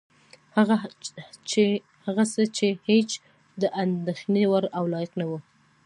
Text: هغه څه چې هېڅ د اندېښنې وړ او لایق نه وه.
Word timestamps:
هغه 2.05 2.23
څه 2.33 2.41
چې 2.57 2.67
هېڅ 2.89 3.09
د 3.61 3.63
اندېښنې 3.83 4.43
وړ 4.51 4.63
او 4.77 4.83
لایق 4.93 5.11
نه 5.19 5.25
وه. 5.29 5.39